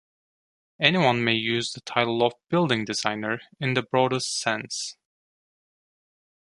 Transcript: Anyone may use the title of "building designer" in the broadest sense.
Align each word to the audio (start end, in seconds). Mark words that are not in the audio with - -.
Anyone 0.79 1.23
may 1.23 1.35
use 1.35 1.69
the 1.73 1.81
title 1.81 2.23
of 2.23 2.33
"building 2.49 2.85
designer" 2.85 3.39
in 3.59 3.75
the 3.75 3.83
broadest 3.83 4.35
sense. 4.35 4.97